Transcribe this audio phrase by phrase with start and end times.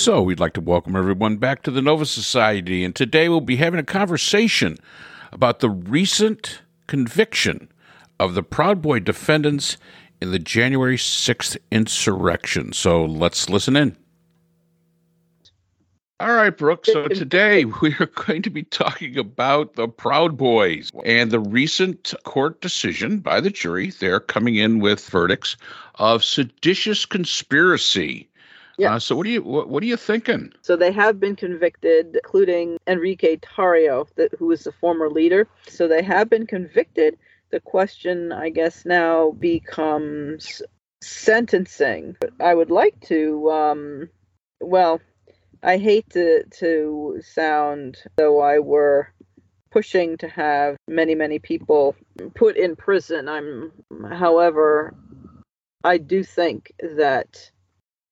[0.00, 3.56] So, we'd like to welcome everyone back to the Nova Society, and today we'll be
[3.56, 4.78] having a conversation
[5.30, 7.70] about the recent conviction
[8.18, 9.76] of the Proud Boy defendants
[10.18, 12.72] in the January 6th insurrection.
[12.72, 13.94] So, let's listen in.
[16.18, 16.86] All right, Brooke.
[16.86, 22.14] So today we are going to be talking about the Proud Boys and the recent
[22.24, 23.90] court decision by the jury.
[23.90, 25.58] They're coming in with verdicts
[25.96, 28.29] of seditious conspiracy
[28.80, 28.94] yeah.
[28.94, 30.52] Uh, so what are you what, what, are you thinking?
[30.62, 35.46] So they have been convicted, including Enrique Tarrio, that, who was the former leader.
[35.68, 37.18] So they have been convicted.
[37.50, 40.62] The question, I guess, now becomes
[41.02, 42.16] sentencing.
[42.40, 44.08] I would like to, um,
[44.60, 45.00] well,
[45.62, 49.12] I hate to to sound though I were
[49.70, 51.96] pushing to have many many people
[52.34, 53.28] put in prison.
[53.28, 53.72] I'm,
[54.10, 54.94] however,
[55.84, 57.50] I do think that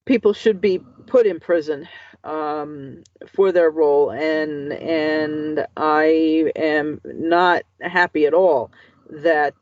[0.08, 1.86] people should be put in prison
[2.24, 8.72] um, for their role, and and I am not happy at all
[9.10, 9.54] that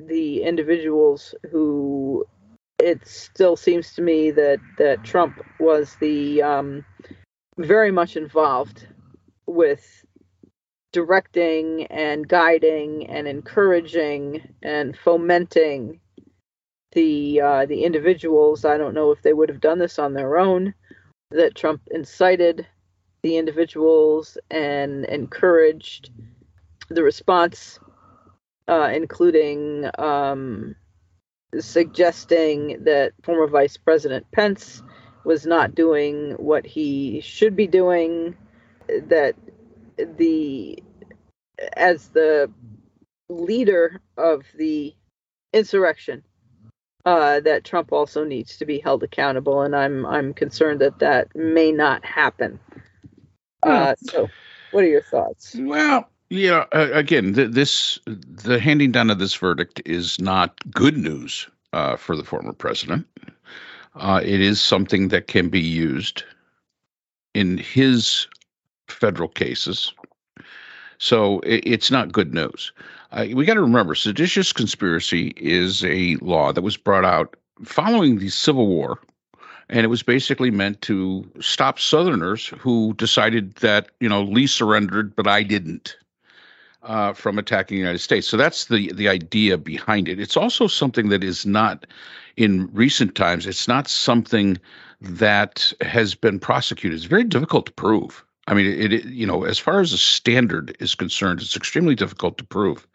[0.00, 2.26] the individuals who
[2.78, 6.84] it still seems to me that that Trump was the um,
[7.56, 8.86] very much involved
[9.46, 10.04] with
[10.92, 16.00] directing and guiding and encouraging and fomenting
[16.92, 18.64] the uh, the individuals.
[18.64, 20.74] I don't know if they would have done this on their own.
[21.30, 22.66] That Trump incited
[23.22, 26.10] the individuals and encouraged
[26.88, 27.78] the response,
[28.68, 30.76] uh, including um,
[31.58, 34.82] suggesting that former Vice President Pence
[35.24, 38.36] was not doing what he should be doing.
[38.88, 39.34] That
[39.96, 40.82] the
[41.74, 42.50] as the
[43.28, 44.94] leader of the
[45.52, 46.22] insurrection
[47.04, 51.34] uh, that Trump also needs to be held accountable, and I'm I'm concerned that that
[51.34, 52.58] may not happen.
[53.62, 54.28] Uh, so,
[54.70, 55.56] what are your thoughts?
[55.58, 60.96] Well, yeah, uh, again, th- this the handing down of this verdict is not good
[60.96, 63.06] news uh, for the former president.
[63.94, 66.24] Uh, it is something that can be used
[67.34, 68.26] in his
[68.88, 69.92] federal cases.
[71.02, 72.70] So it, it's not good news.
[73.10, 78.20] Uh, we got to remember, seditious conspiracy is a law that was brought out following
[78.20, 79.00] the Civil War,
[79.68, 85.16] and it was basically meant to stop Southerners who decided that you know Lee surrendered,
[85.16, 85.96] but I didn't.
[86.84, 88.26] Uh, from attacking the United States.
[88.26, 90.18] So that's the the idea behind it.
[90.18, 91.86] It's also something that is not
[92.36, 93.46] in recent times.
[93.46, 94.58] It's not something
[95.00, 96.96] that has been prosecuted.
[96.96, 98.24] It's very difficult to prove.
[98.46, 101.94] I mean, it, it, you know, as far as a standard is concerned, it's extremely
[101.94, 102.86] difficult to prove.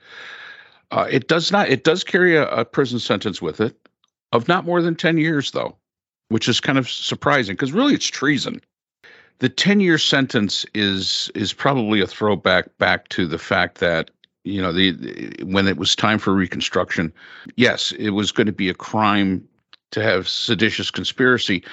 [0.91, 1.69] Uh, it does not.
[1.69, 3.75] It does carry a, a, prison sentence with it
[4.31, 5.75] of not more than ten years, though,
[6.29, 8.61] which is kind of surprising because really it's treason.
[9.39, 14.11] The ten-year sentence is is probably a throwback back to the fact that
[14.45, 17.11] you know the, the when it was time for Reconstruction,
[17.55, 19.47] yes, it was going to be a crime
[19.91, 21.63] to have seditious conspiracy.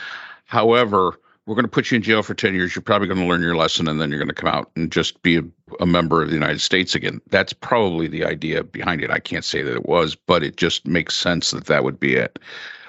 [0.46, 2.74] However, we're going to put you in jail for 10 years.
[2.74, 4.90] You're probably going to learn your lesson and then you're going to come out and
[4.90, 5.42] just be a,
[5.78, 7.20] a, member of the United States again.
[7.28, 9.10] That's probably the idea behind it.
[9.10, 12.14] I can't say that it was, but it just makes sense that that would be
[12.14, 12.38] it.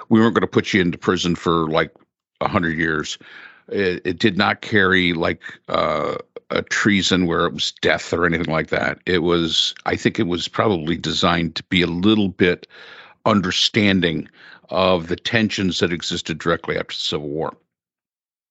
[0.07, 1.91] We weren't going to put you into prison for like
[2.39, 3.17] 100 years.
[3.67, 6.15] It, it did not carry like uh,
[6.49, 8.99] a treason where it was death or anything like that.
[9.05, 12.67] It was, I think it was probably designed to be a little bit
[13.25, 14.29] understanding
[14.69, 17.57] of the tensions that existed directly after the Civil War.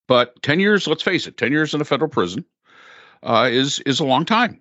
[0.07, 2.45] But 10 years, let's face it, 10 years in a federal prison
[3.23, 4.61] uh, is is a long time.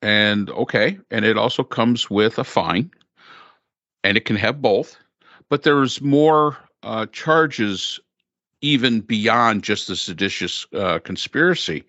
[0.00, 2.90] And okay, and it also comes with a fine,
[4.04, 4.96] and it can have both.
[5.50, 7.98] But there's more uh, charges
[8.60, 11.84] even beyond just the seditious uh, conspiracy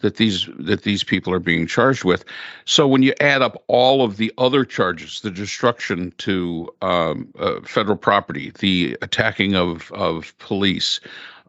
[0.00, 2.24] that these that these people are being charged with.
[2.64, 7.60] So when you add up all of the other charges, the destruction to um, uh,
[7.62, 11.00] federal property, the attacking of of police,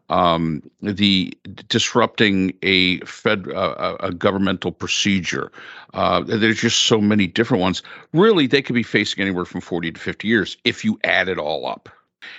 [0.08, 1.36] um, the
[1.68, 5.50] disrupting a fed uh, a governmental procedure.
[5.94, 7.82] Uh, there's just so many different ones.
[8.12, 11.38] Really, they could be facing anywhere from 40 to 50 years if you add it
[11.38, 11.88] all up.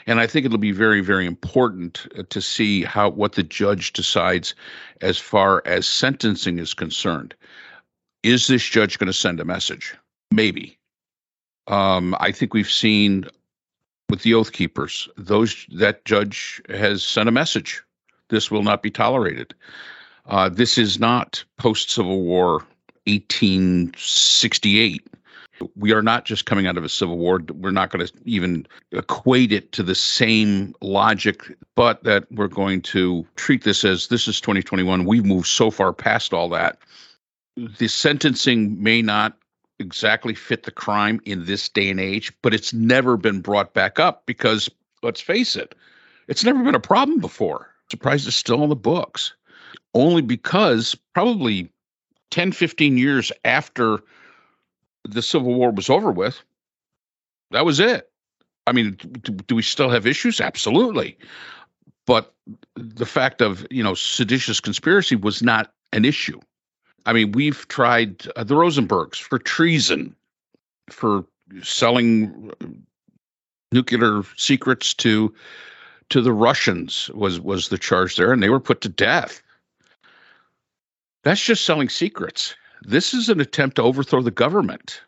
[0.06, 3.94] And I think it'll be very, very important uh, to see how what the judge
[3.94, 4.54] decides
[5.02, 7.36] as far as sentencing is concerned.
[8.24, 9.96] Is this judge going to send a message?
[10.32, 10.78] Maybe.
[11.68, 13.26] Um, I think we've seen
[14.10, 15.08] with the Oath Keepers.
[15.18, 17.82] Those that judge has sent a message.
[18.30, 19.54] This will not be tolerated.
[20.26, 22.66] Uh, this is not post Civil War
[23.06, 25.08] 1868.
[25.76, 27.42] We are not just coming out of a civil war.
[27.52, 32.84] We're not going to even equate it to the same logic, but that we're going
[32.84, 35.06] to treat this as this is 2021.
[35.06, 36.78] We've moved so far past all that.
[37.56, 39.36] The sentencing may not
[39.80, 44.00] exactly fit the crime in this day and age, but it's never been brought back
[44.00, 44.70] up because
[45.04, 45.76] let's face it,
[46.28, 47.70] it's never been a problem before.
[47.90, 49.34] Surprised it's still on the books.
[49.94, 51.72] Only because probably
[52.32, 54.00] 10, 15 years after
[55.04, 56.42] the Civil War was over with,
[57.52, 58.10] that was it.
[58.66, 60.42] I mean, do, do we still have issues?
[60.42, 61.18] Absolutely.
[62.06, 62.34] But
[62.76, 66.40] the fact of, you know, seditious conspiracy was not an issue.
[67.08, 70.14] I mean, we've tried uh, the Rosenbergs for treason,
[70.90, 71.26] for
[71.64, 72.66] selling uh,
[73.72, 75.34] nuclear secrets to
[76.10, 79.42] to the Russians was was the charge there, and they were put to death.
[81.24, 82.56] That's just selling secrets.
[82.82, 85.02] This is an attempt to overthrow the government.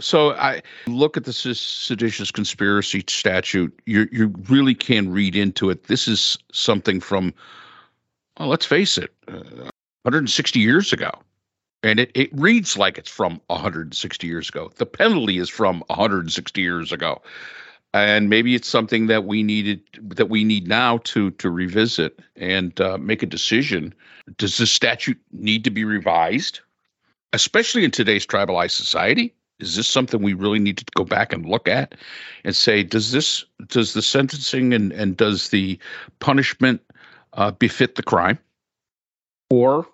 [0.00, 3.80] So I look at the seditious conspiracy statute.
[3.86, 5.84] You you really can read into it.
[5.84, 7.32] This is something from,
[8.38, 9.70] well, let's face it, uh,
[10.08, 11.10] 160 years ago.
[11.82, 14.72] And it, it reads like it's from 160 years ago.
[14.76, 17.20] The penalty is from 160 years ago.
[17.92, 22.78] And maybe it's something that we needed that we need now to to revisit and
[22.80, 23.94] uh, make a decision.
[24.38, 26.60] Does this statute need to be revised,
[27.34, 29.34] especially in today's tribalized society?
[29.60, 31.94] Is this something we really need to go back and look at
[32.44, 35.78] and say, does this does the sentencing and, and does the
[36.20, 36.80] punishment
[37.34, 38.38] uh, befit the crime?
[39.50, 39.86] Or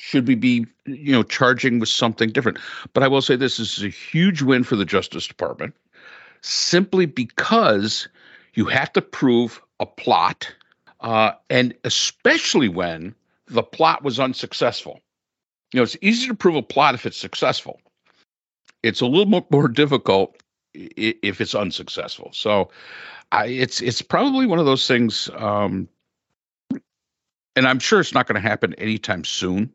[0.00, 2.58] should we be you know charging with something different?
[2.94, 5.74] But i will say this, this is a huge win for the justice department
[6.40, 8.08] simply because
[8.54, 10.52] you have to prove a plot
[11.00, 13.14] uh, and especially when
[13.46, 15.00] the plot was unsuccessful.
[15.72, 17.80] You know it's easy to prove a plot if it's successful.
[18.82, 20.42] It's a little more, difficult
[20.72, 22.30] if it's unsuccessful.
[22.32, 22.70] So
[23.32, 25.88] I, it's it's probably one of those things um,
[27.56, 29.72] and i'm sure it's not going to happen anytime soon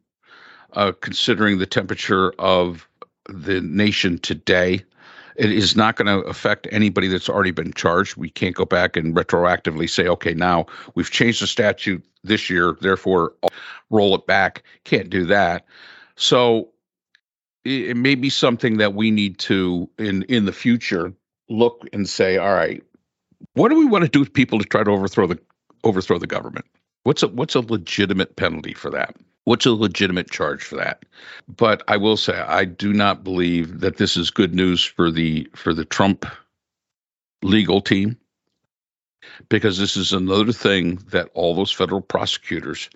[0.76, 2.88] uh, considering the temperature of
[3.28, 4.84] the nation today.
[5.36, 8.16] It is not going to affect anybody that's already been charged.
[8.16, 12.78] We can't go back and retroactively say, okay, now we've changed the statute this year,
[12.80, 13.34] therefore
[13.90, 14.64] roll it back.
[14.86, 15.66] Can't do that.
[16.16, 16.70] So
[17.66, 21.14] it, may be something that we need to, in in the future,
[21.50, 22.82] look and say, all right,
[23.54, 25.40] what do we want to do with people to try to overthrow the
[25.84, 26.66] overthrow the government?
[27.04, 29.16] What's a what's a legitimate penalty for that?
[29.46, 31.06] What's a legitimate charge for that?
[31.48, 35.48] But I will say I do not believe that this is good news for the
[35.56, 36.26] for the Trump
[37.44, 38.18] legal team
[39.50, 42.90] because this is another thing that all those federal prosecutors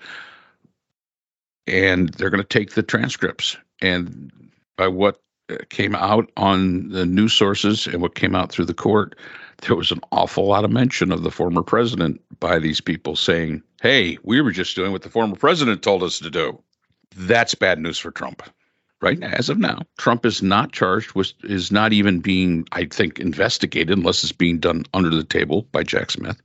[1.68, 4.31] and they're going to take the transcripts and
[4.78, 5.22] by what
[5.69, 9.16] came out on the news sources and what came out through the court
[9.62, 13.62] there was an awful lot of mention of the former president by these people saying,
[13.81, 16.62] hey, we were just doing what the former president told us to do.
[17.16, 18.44] That's bad news for Trump.
[19.01, 23.18] Right as of now, Trump is not charged with, is not even being, I think,
[23.18, 26.42] investigated unless it's being done under the table by Jack Smith,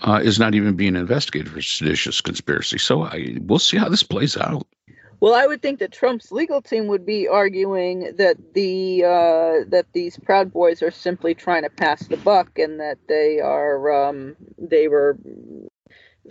[0.00, 2.78] uh, is not even being investigated for seditious conspiracy.
[2.78, 4.66] So I, we'll see how this plays out.
[5.22, 9.86] Well, I would think that Trump's legal team would be arguing that the uh, that
[9.92, 14.34] these Proud Boys are simply trying to pass the buck, and that they are um,
[14.58, 15.16] they were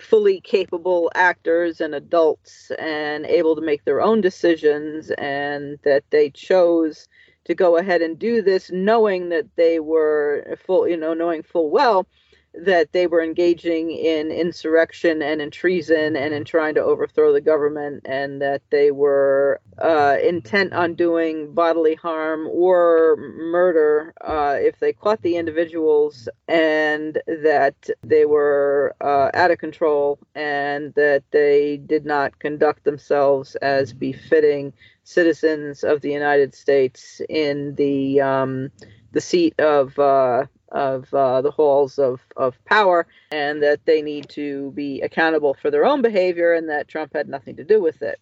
[0.01, 6.29] fully capable actors and adults and able to make their own decisions, and that they
[6.29, 7.07] chose
[7.45, 11.69] to go ahead and do this, knowing that they were full, you know, knowing full
[11.71, 12.05] well
[12.53, 17.41] that they were engaging in insurrection and in treason and in trying to overthrow the
[17.41, 24.79] government, and that they were uh, intent on doing bodily harm or murder uh, if
[24.79, 31.77] they caught the individuals, and that they were uh, out of control, and that they
[31.77, 38.71] did not conduct themselves as befitting citizens of the United States in the um,
[39.13, 44.29] the seat of uh, of uh, the halls of, of power and that they need
[44.29, 48.01] to be accountable for their own behavior and that Trump had nothing to do with
[48.01, 48.19] it.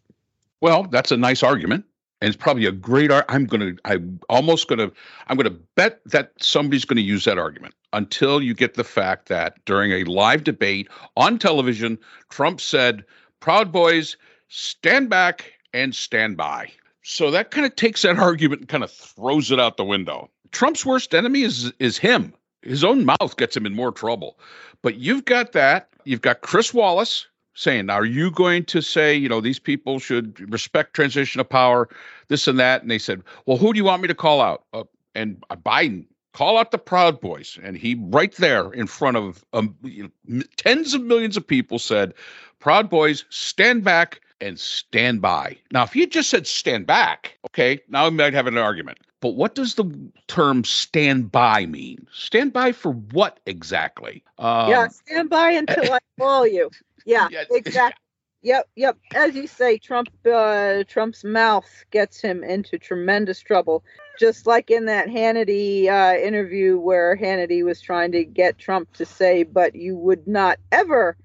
[0.61, 1.85] Well, that's a nice argument.
[2.21, 3.25] And it's probably a great art.
[3.29, 4.91] I'm going to, I'm almost going to,
[5.27, 8.83] I'm going to bet that somebody's going to use that argument until you get the
[8.83, 11.97] fact that during a live debate on television,
[12.29, 13.05] Trump said,
[13.39, 14.17] Proud Boys,
[14.49, 16.69] stand back and stand by.
[17.03, 20.29] So that kind of takes that argument and kind of throws it out the window.
[20.51, 24.37] Trump's worst enemy is is him his own mouth gets him in more trouble.
[24.81, 25.89] But you've got that.
[26.05, 30.51] You've got Chris Wallace saying, are you going to say, you know, these people should
[30.51, 31.89] respect transition of power,
[32.27, 32.81] this and that?
[32.81, 34.63] And they said, well, who do you want me to call out?
[34.73, 34.83] Uh,
[35.15, 37.57] and Biden call out the Proud Boys.
[37.61, 41.79] And he, right there in front of um, you know, tens of millions of people,
[41.79, 42.13] said,
[42.59, 45.57] Proud Boys, stand back and stand by.
[45.71, 48.99] Now, if had just said stand back, okay, now we might have an argument.
[49.21, 52.07] But what does the term stand by mean?
[52.13, 54.23] Stand by for what exactly?
[54.37, 56.69] Um, yeah, stand by until I call you.
[57.05, 57.99] Yeah, yeah exactly.
[58.41, 58.97] Yep, yep.
[59.13, 63.83] As you say, Trump, uh, Trump's mouth gets him into tremendous trouble.
[64.17, 69.05] Just like in that Hannity uh, interview where Hannity was trying to get Trump to
[69.05, 71.17] say, "But you would not ever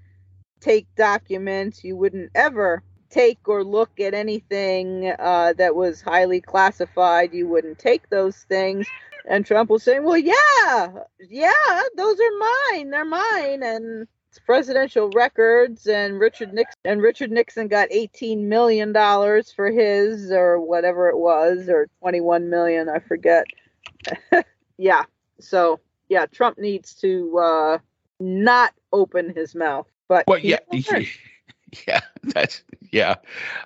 [0.61, 1.85] take documents.
[1.85, 2.83] You wouldn't ever
[3.15, 7.33] take or look at anything uh, that was highly classified.
[7.33, 8.87] You wouldn't take those things."
[9.27, 10.93] And Trump was saying, "Well, yeah,
[11.31, 12.39] yeah, those are
[12.73, 12.91] mine.
[12.91, 18.93] They're mine." And it's presidential records and Richard Nixon and Richard Nixon got 18 million
[18.93, 23.45] dollars for his or whatever it was or 21 million I forget.
[24.77, 25.05] yeah.
[25.39, 25.79] So,
[26.09, 27.79] yeah, Trump needs to uh
[28.19, 29.87] not open his mouth.
[30.09, 30.59] But well, yeah,
[31.87, 33.17] yeah, that's yeah.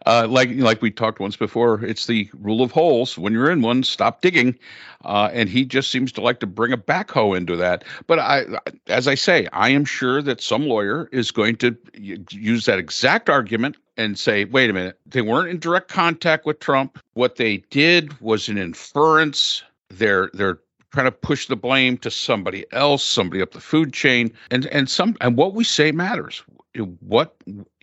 [0.07, 3.19] Uh, like like we talked once before, it's the rule of holes.
[3.19, 4.59] When you're in one, stop digging.
[5.05, 7.85] Uh, and he just seems to like to bring a backhoe into that.
[8.09, 8.47] But I,
[8.89, 13.31] as I say, I am sure that some lawyer is going to use that exact
[13.31, 16.99] argument and say, wait a minute, they weren't in direct contact with Trump.
[17.15, 19.63] What they did was an inference.
[19.89, 20.59] They're they're
[20.93, 24.91] trying to push the blame to somebody else, somebody up the food chain, and and
[24.91, 26.43] some and what we say matters
[27.01, 27.37] what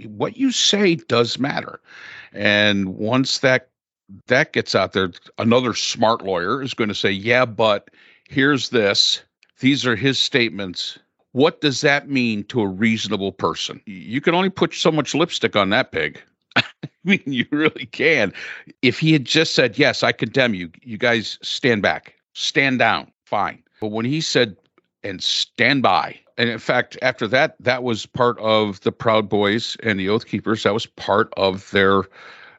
[0.06, 1.80] what you say does matter.
[2.34, 3.70] And once that
[4.28, 7.90] that gets out there another smart lawyer is going to say yeah but
[8.30, 9.24] here's this.
[9.60, 11.00] These are his statements.
[11.32, 13.82] What does that mean to a reasonable person?
[13.86, 16.22] You can only put so much lipstick on that pig.
[16.56, 16.64] I
[17.04, 18.34] mean, you really can.
[18.82, 23.12] If he had just said, Yes, I condemn you, you guys stand back, stand down,
[23.26, 23.62] fine.
[23.82, 24.56] But when he said,
[25.06, 29.78] and stand by, and in fact, after that, that was part of the Proud Boys
[29.84, 30.64] and the Oath Keepers.
[30.64, 32.04] That was part of their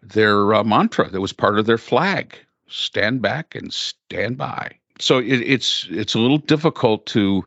[0.03, 1.11] their uh, mantra.
[1.11, 2.39] That was part of their flag:
[2.69, 4.73] stand back and stand by.
[4.99, 7.45] So it, it's it's a little difficult to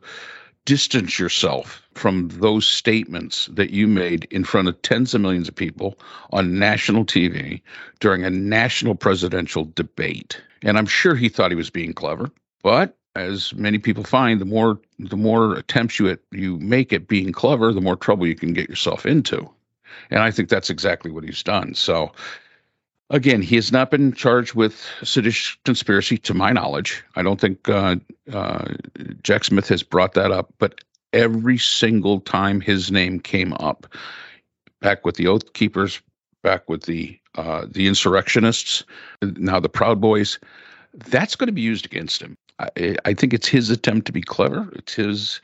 [0.66, 5.56] distance yourself from those statements that you made in front of tens of millions of
[5.56, 5.98] people
[6.30, 7.60] on national TV
[7.98, 10.40] during a national presidential debate.
[10.62, 12.30] And I'm sure he thought he was being clever,
[12.62, 17.08] but as many people find, the more the more attempts you at, you make at
[17.08, 19.48] being clever, the more trouble you can get yourself into.
[20.10, 21.74] And I think that's exactly what he's done.
[21.74, 22.12] So
[23.10, 27.02] again, he has not been charged with seditious conspiracy, to my knowledge.
[27.16, 27.96] I don't think uh,
[28.32, 28.72] uh,
[29.22, 30.80] Jack Smith has brought that up, but
[31.12, 33.86] every single time his name came up,
[34.80, 36.00] back with the Oath Keepers,
[36.42, 38.82] back with the uh, the insurrectionists,
[39.22, 40.38] now the Proud Boys,
[40.94, 42.36] that's going to be used against him.
[42.60, 44.70] I, I think it's his attempt to be clever.
[44.74, 45.40] It's his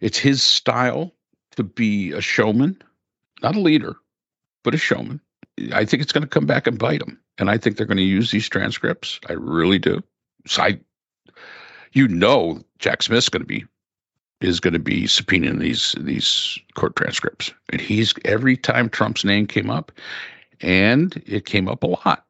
[0.00, 1.12] it's his style
[1.56, 2.82] to be a showman,
[3.42, 3.96] not a leader,
[4.62, 5.20] but a showman.
[5.72, 7.96] I think it's going to come back and bite him, and I think they're going
[7.96, 9.20] to use these transcripts.
[9.28, 10.02] I really do.
[10.46, 10.78] So I,
[11.92, 13.64] you know, Jack Smith's going to be
[14.42, 19.46] is going to be subpoenaing these these court transcripts, and he's every time Trump's name
[19.46, 19.92] came up,
[20.60, 22.26] and it came up a lot.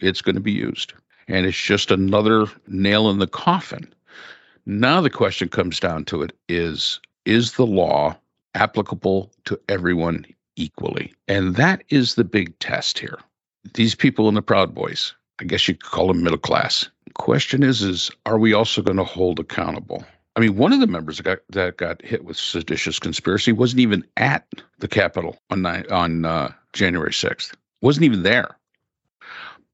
[0.00, 0.92] It's going to be used
[1.28, 3.92] and it's just another nail in the coffin.
[4.66, 8.16] Now the question comes down to it is is the law
[8.54, 11.12] applicable to everyone equally?
[11.28, 13.18] And that is the big test here.
[13.74, 16.88] These people in the Proud Boys, I guess you could call them middle class.
[17.14, 20.04] Question is is are we also going to hold accountable?
[20.36, 23.80] I mean, one of the members that got, that got hit with seditious conspiracy wasn't
[23.80, 24.46] even at
[24.78, 27.56] the Capitol on on uh, January sixth.
[27.80, 28.57] wasn't even there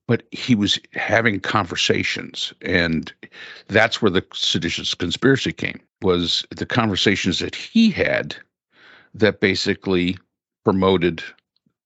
[0.06, 3.12] but he was having conversations and
[3.68, 8.36] that's where the seditious conspiracy came was the conversations that he had
[9.14, 10.18] that basically
[10.64, 11.22] promoted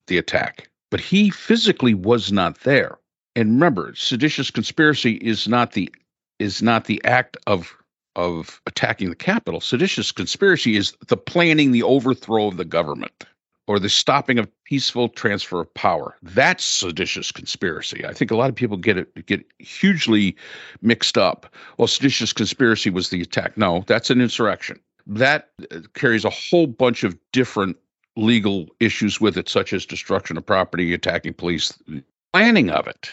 [0.06, 0.68] the attack.
[0.90, 2.98] But he physically was not there.
[3.36, 5.92] And remember seditious conspiracy is not the
[6.38, 7.76] is not the act of
[8.16, 9.60] of attacking the capitol.
[9.60, 13.24] Seditious conspiracy is the planning the overthrow of the government
[13.68, 16.16] or the stopping of peaceful transfer of power.
[16.22, 18.04] That's seditious conspiracy.
[18.04, 20.34] I think a lot of people get it get hugely
[20.82, 21.54] mixed up.
[21.76, 23.56] Well, seditious conspiracy was the attack.
[23.56, 24.80] No, that's an insurrection.
[25.06, 27.76] That uh, carries a whole bunch of different
[28.16, 31.78] legal issues with it, such as destruction of property, attacking police,
[32.32, 33.10] planning of it.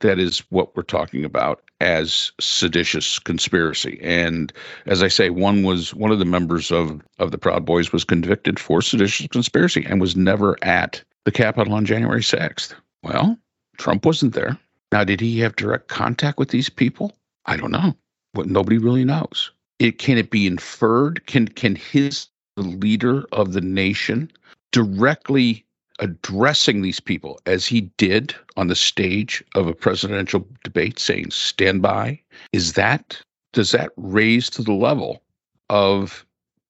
[0.00, 1.62] That is what we're talking about.
[1.80, 3.98] As seditious conspiracy.
[4.02, 4.52] And
[4.86, 8.04] as I say, one was one of the members of of the Proud Boys was
[8.04, 12.74] convicted for seditious conspiracy and was never at the Capitol on January 6th.
[13.02, 13.38] Well,
[13.76, 14.58] Trump wasn't there.
[14.92, 17.16] Now, did he have direct contact with these people?
[17.46, 17.94] I don't know.
[18.32, 19.50] What nobody really knows.
[19.78, 21.26] It can it be inferred?
[21.26, 24.30] Can can his the leader of the nation
[24.72, 25.65] directly
[25.98, 31.82] addressing these people as he did on the stage of a presidential debate saying stand
[31.82, 32.20] by.
[32.52, 33.20] Is that
[33.52, 35.22] does that raise to the level
[35.70, 36.26] of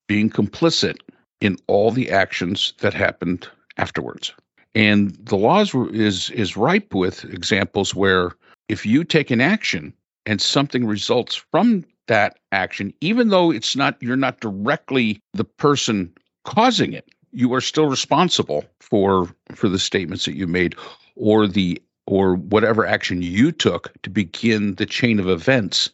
[0.07, 0.97] being complicit
[1.41, 4.33] in all the actions that happened afterwards?
[4.75, 8.33] And the laws is is ripe with examples where
[8.69, 9.93] if you take an action
[10.27, 16.13] and something results from that action even though it's not you're not directly the person
[16.45, 20.75] causing it you are still responsible for for the statements that you made
[21.15, 25.91] or the or whatever action you took to begin the chain of events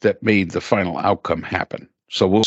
[0.00, 1.88] that made the final outcome happen.
[2.08, 2.44] So we'll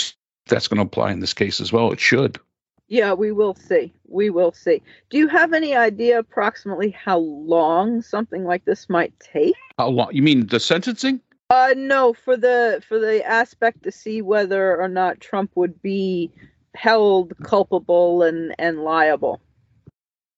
[0.47, 1.91] that's going to apply in this case as well.
[1.91, 2.39] It should.
[2.87, 3.93] Yeah, we will see.
[4.07, 4.81] We will see.
[5.09, 9.55] Do you have any idea approximately how long something like this might take?
[9.77, 10.09] How long?
[10.13, 11.19] You mean the sentencing?
[11.49, 16.31] Uh no, for the for the aspect to see whether or not Trump would be
[16.77, 19.41] held culpable and and liable.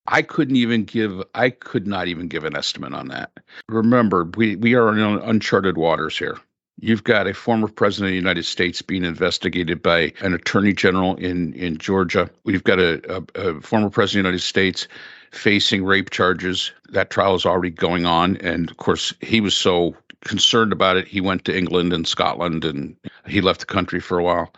[0.07, 3.31] I couldn't even give I could not even give an estimate on that.
[3.67, 6.37] Remember, we we are in uncharted waters here.
[6.81, 11.15] You've got a former president of the United States being investigated by an attorney general
[11.17, 12.29] in in Georgia.
[12.45, 13.01] We've got a,
[13.35, 14.87] a, a former president of the United States
[15.31, 16.71] facing rape charges.
[16.89, 21.07] That trial is already going on, and of course, he was so concerned about it,
[21.07, 22.95] he went to England and Scotland, and
[23.27, 24.53] he left the country for a while.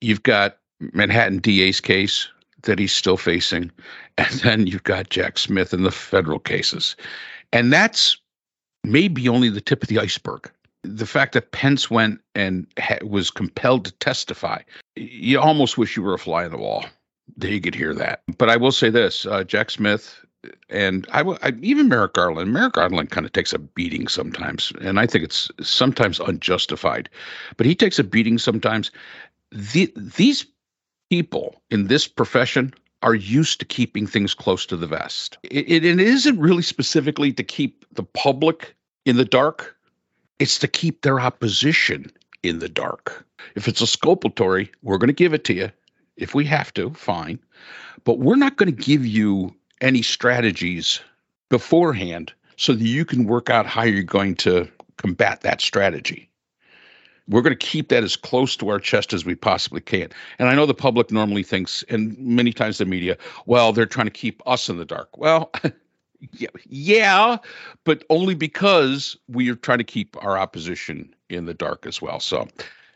[0.00, 0.58] You've got
[0.92, 2.28] Manhattan DA's case
[2.62, 3.70] that he's still facing.
[4.18, 6.96] And then you've got Jack Smith in the federal cases.
[7.52, 8.18] And that's
[8.84, 10.50] maybe only the tip of the iceberg.
[10.82, 14.60] The fact that Pence went and ha- was compelled to testify,
[14.96, 16.84] you almost wish you were a fly on the wall
[17.36, 18.22] that you could hear that.
[18.36, 20.22] But I will say this uh, Jack Smith
[20.68, 22.52] and I, I even Merrick Garland.
[22.52, 27.08] Merrick Garland kind of takes a beating sometimes, and I think it's sometimes unjustified.
[27.56, 28.90] But he takes a beating sometimes.
[29.52, 30.46] The, these
[31.12, 35.36] people in this profession are used to keeping things close to the vest.
[35.42, 39.76] It, it, isn't really specifically to keep the public in the dark,
[40.38, 42.10] it's to keep their opposition
[42.42, 43.26] in the dark.
[43.56, 45.70] If it's a exculpatory, we're going to give it to you.
[46.16, 47.38] If we have to, fine.
[48.04, 50.98] But we're not going to give you any strategies
[51.50, 56.30] beforehand so that you can work out how you're going to combat that strategy
[57.28, 60.08] we're going to keep that as close to our chest as we possibly can.
[60.38, 64.06] And I know the public normally thinks, and many times the media, well, they're trying
[64.06, 65.16] to keep us in the dark.
[65.16, 65.52] Well,
[66.68, 67.38] yeah,
[67.84, 72.20] but only because we are trying to keep our opposition in the dark as well.
[72.20, 72.48] So,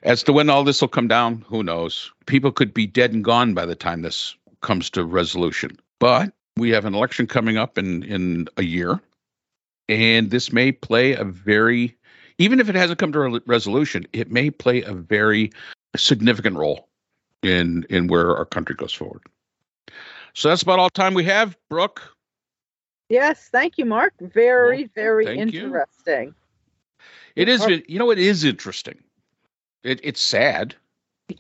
[0.02, 2.12] as to when all this will come down, who knows?
[2.26, 5.78] People could be dead and gone by the time this comes to resolution.
[5.98, 9.00] But we have an election coming up in in a year,
[9.88, 11.96] and this may play a very
[12.38, 15.50] even if it hasn't come to a resolution, it may play a very
[15.96, 16.88] significant role
[17.42, 19.22] in in where our country goes forward.
[20.34, 22.02] So that's about all time we have, Brooke.
[23.08, 24.12] Yes, thank you, Mark.
[24.20, 26.28] Very, well, very interesting.
[26.28, 26.34] You.
[27.36, 28.98] It is, you know, it is interesting.
[29.84, 30.74] It, it's sad.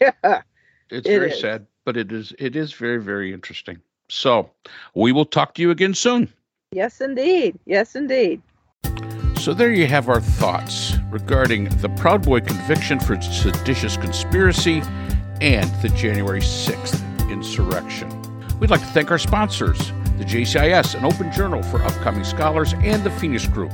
[0.00, 0.42] Yeah,
[0.90, 1.40] it's it very is.
[1.40, 3.80] sad, but it is it is very, very interesting.
[4.08, 4.50] So
[4.94, 6.32] we will talk to you again soon.
[6.72, 7.58] Yes, indeed.
[7.66, 8.40] Yes, indeed.
[9.46, 14.82] So there you have our thoughts regarding the Proud Boy conviction for seditious conspiracy
[15.40, 18.10] and the January 6th insurrection.
[18.58, 19.78] We'd like to thank our sponsors,
[20.18, 23.70] the JCIS, an open journal for upcoming scholars, and the Phoenix Group,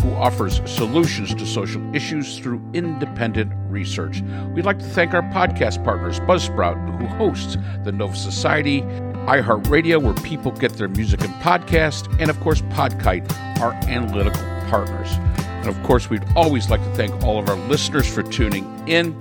[0.00, 4.22] who offers solutions to social issues through independent research.
[4.52, 8.82] We'd like to thank our podcast partners, Buzzsprout, who hosts the Nova Society,
[9.28, 13.30] iHeartRadio, where people get their music and podcast, and of course, Podkite,
[13.60, 15.12] our analytical partners.
[15.46, 19.14] And of course, we'd always like to thank all of our listeners for tuning in.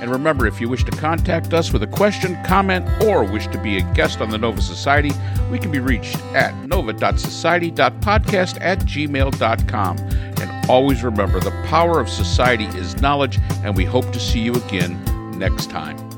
[0.00, 3.58] And remember, if you wish to contact us with a question, comment, or wish to
[3.58, 5.12] be a guest on the Nova Society,
[5.50, 9.98] we can be reached at nova.society.podcast at gmail.com.
[9.98, 14.54] And always remember, the power of society is knowledge, and we hope to see you
[14.54, 16.13] again next time.